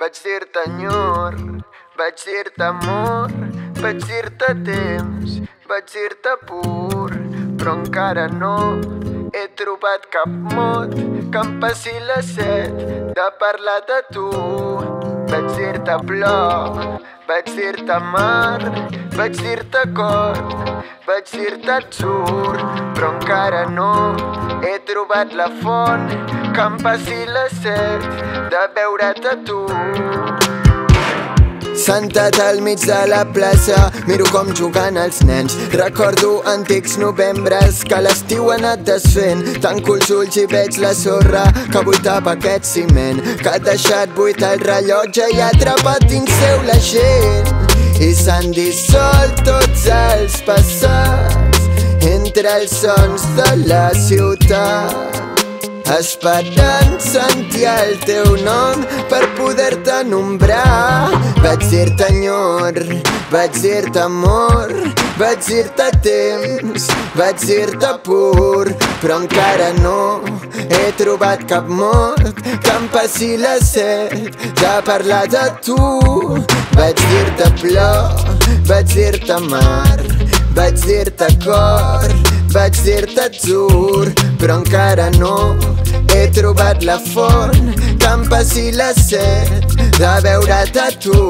Vaig 0.00 0.16
dir-te 0.24 0.62
enyor, 0.64 1.34
vaig 2.00 2.22
dir-te 2.24 2.64
amor, 2.64 3.34
vaig 3.82 3.98
dir-te 4.08 4.48
temps, 4.64 5.34
vaig 5.68 5.90
dir-te 5.92 6.32
pur, 6.48 7.10
però 7.60 7.74
encara 7.76 8.24
no 8.32 8.54
he 9.36 9.42
trobat 9.60 10.08
cap 10.16 10.32
mot 10.54 10.96
que 10.96 11.42
em 11.42 11.52
passi 11.60 11.92
la 12.08 12.16
set 12.30 12.80
de 13.20 13.28
parlar 13.44 13.76
de 13.92 14.00
tu. 14.16 14.26
Vaig 15.34 15.52
dir-te 15.60 16.00
plor, 16.08 16.80
vaig 17.28 17.52
dir-te 17.60 18.00
mar, 18.16 18.72
vaig 19.20 19.36
dir-te 19.44 19.84
cor, 20.00 20.44
vaig 21.10 21.28
dir-te 21.36 21.76
atzur, 21.76 22.56
però 22.96 23.12
encara 23.18 23.66
no 23.76 23.94
he 24.64 24.78
trobat 24.88 25.36
la 25.36 25.52
font 25.60 26.39
que 26.60 26.66
em 26.66 26.76
passi 26.76 27.18
la 27.24 27.46
set 27.48 28.02
de 28.52 28.62
veure't 28.76 29.26
a 29.30 29.34
tu. 29.46 29.60
Sentat 31.82 32.36
al 32.44 32.60
mig 32.60 32.82
de 32.84 32.98
la 33.08 33.20
plaça, 33.24 33.78
miro 34.06 34.26
com 34.28 34.50
juguen 34.58 34.98
els 35.00 35.22
nens. 35.24 35.54
Recordo 35.72 36.42
antics 36.52 36.98
novembres 37.00 37.80
que 37.88 38.02
l'estiu 38.04 38.50
ha 38.50 38.58
anat 38.58 38.82
desfent. 38.84 39.40
Tanco 39.64 39.96
els 39.96 40.12
ulls 40.18 40.36
i 40.42 40.44
veig 40.52 40.76
la 40.84 40.92
sorra 40.98 41.46
que 41.72 41.84
buitava 41.86 42.34
aquest 42.36 42.68
ciment. 42.74 43.22
Que 43.40 43.54
ha 43.54 43.62
deixat 43.70 44.12
buit 44.18 44.44
el 44.50 44.60
rellotge 44.66 45.30
i 45.32 45.40
ha 45.40 45.48
atrapat 45.54 46.04
dins 46.12 46.34
seu 46.42 46.60
la 46.68 46.76
gent. 46.90 47.54
I 48.04 48.12
s'han 48.20 48.52
dissolt 48.52 49.40
tots 49.48 49.88
els 49.96 50.36
passats 50.44 52.04
entre 52.12 52.58
els 52.60 52.78
sons 52.84 53.28
de 53.40 53.50
la 53.64 53.86
ciutat. 54.08 55.19
Esperant 55.90 57.00
sentir 57.02 57.66
el 57.66 57.96
teu 58.06 58.36
nom 58.44 58.84
per 59.10 59.24
poder-te 59.34 59.96
nombrar. 60.06 61.10
Vaig 61.42 61.64
dir-te 61.72 62.06
enyor, 62.12 62.78
vaig 63.32 63.58
dir-te 63.58 64.04
amor, 64.04 64.70
vaig 65.18 65.42
dir-te 65.48 65.88
temps, 66.04 66.86
vaig 67.18 67.42
dir-te 67.42 67.90
pur, 68.06 68.70
però 69.02 69.18
encara 69.24 69.72
no 69.80 70.20
he 70.70 70.92
trobat 71.00 71.42
cap 71.50 71.66
mot 71.66 72.22
que 72.46 72.76
em 72.76 72.86
passi 72.94 73.34
la 73.40 73.56
set 73.58 74.14
de 74.62 74.74
parlar 74.86 75.24
de 75.34 75.46
tu. 75.66 75.78
Vaig 76.78 77.02
dir-te 77.10 77.50
plor, 77.64 78.36
vaig 78.70 78.94
dir-te 78.94 79.40
mar, 79.50 79.98
vaig 80.54 80.78
dir-te 80.86 81.34
cor, 81.42 82.14
vaig 82.54 82.76
dir-te 82.84 83.26
atzur, 83.28 84.10
però 84.38 84.58
encara 84.60 85.10
no 85.18 85.56
he 86.14 86.26
trobat 86.34 86.84
la 86.84 86.98
font. 86.98 87.74
Que 88.00 88.10
em 88.10 88.24
passi 88.28 88.70
la 88.72 88.92
set 88.94 89.76
de 89.98 90.14
veure't 90.24 90.80
a 90.80 90.88
tu. 90.98 91.20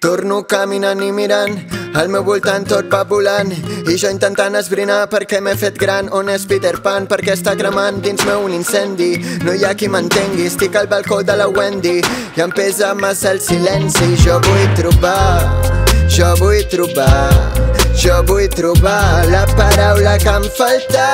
Torno 0.00 0.42
caminant 0.44 1.00
i 1.00 1.10
mirant 1.12 1.56
al 1.94 2.08
meu 2.10 2.24
voltant 2.26 2.66
tot 2.68 2.88
va 2.92 3.04
volant 3.08 3.52
i 3.54 3.94
jo 3.96 4.10
intentant 4.10 4.58
esbrinar 4.58 5.04
per 5.12 5.22
què 5.30 5.40
m'he 5.40 5.54
fet 5.56 5.78
gran. 5.80 6.10
On 6.12 6.28
és 6.28 6.44
Peter 6.50 6.74
Pan? 6.84 7.06
Perquè 7.08 7.36
està 7.38 7.54
cremant 7.56 8.02
dins 8.02 8.24
meu 8.26 8.44
un 8.48 8.56
incendi? 8.56 9.14
No 9.46 9.54
hi 9.54 9.64
ha 9.64 9.72
qui 9.78 9.88
m'entengui 9.88 10.48
estic 10.50 10.76
al 10.76 10.90
balcó 10.90 11.22
de 11.22 11.38
la 11.38 11.48
Wendy. 11.48 12.00
I 12.36 12.44
em 12.44 12.52
pesa 12.52 12.92
massa 12.98 13.30
el 13.32 13.40
silenci 13.40 14.10
jo 14.26 14.40
vull 14.44 14.66
trobar 14.74 15.84
jo 16.14 16.34
vull 16.38 16.66
trobar 16.70 17.83
jo 18.02 18.20
vull 18.28 18.48
trobar 18.48 19.24
la 19.30 19.44
paraula 19.56 20.18
que 20.18 20.36
em 20.38 20.46
falta 20.58 21.08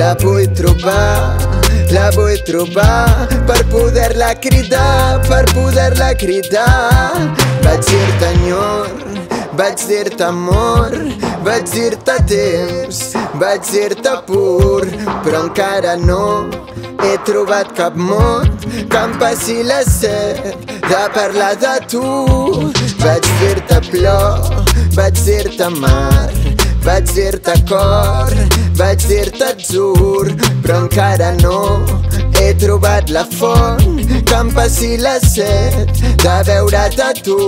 la 0.00 0.14
vull 0.22 0.46
trobar 0.58 1.52
la 1.92 2.10
vull 2.16 2.38
trobar 2.46 3.28
per 3.46 3.60
poder-la 3.72 4.32
cridar, 4.40 5.20
per 5.28 5.44
poder-la 5.52 6.12
cridar. 6.16 7.12
Vaig 7.64 7.84
dir-te 7.88 8.30
enyor, 8.30 8.88
vaig 9.60 9.84
dir-te 9.88 10.24
amor, 10.24 10.96
vaig 11.44 11.68
dir-te 11.74 12.16
temps, 12.32 13.02
vaig 13.42 13.68
dir-te 13.68 14.16
pur, 14.28 14.88
però 15.24 15.44
encara 15.46 15.96
no 16.00 16.24
he 17.02 17.16
trobat 17.26 17.72
cap 17.76 17.96
mot 17.98 18.66
que 18.90 18.98
em 19.04 19.14
passi 19.20 19.60
la 19.66 19.82
set 19.84 20.66
de 20.88 21.02
parlar 21.16 21.54
de 21.64 21.74
tu. 21.92 22.04
Vaig 23.02 23.26
dir-te 23.40 23.80
plor, 23.90 24.41
vaig 24.96 25.20
dir-te 25.24 25.68
mar, 25.80 26.30
vaig 26.84 27.12
dir-te 27.14 27.54
cor, 27.68 28.32
vaig 28.76 29.06
dir-te 29.08 29.52
atzur, 29.52 30.32
però 30.62 30.82
encara 30.84 31.32
no 31.40 31.60
he 32.40 32.52
trobat 32.58 33.10
la 33.10 33.24
font 33.38 34.02
que 34.28 34.40
em 34.40 34.52
passi 34.56 34.96
la 35.00 35.18
set 35.20 36.02
de 36.24 36.36
veure't 36.48 37.00
a 37.08 37.12
tu. 37.24 37.40